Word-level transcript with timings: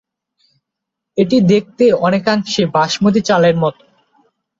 এটি 1.17 1.37
দেখতে 1.51 1.85
অনেকাংশে 2.01 2.63
বাসমতী 2.75 3.21
চালের 3.29 3.55
মতো। 3.57 3.83